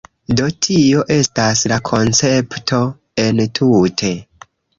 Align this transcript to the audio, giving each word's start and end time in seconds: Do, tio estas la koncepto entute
Do, 0.37 0.45
tio 0.67 1.03
estas 1.15 1.61
la 1.73 1.77
koncepto 1.91 2.81
entute 3.27 4.11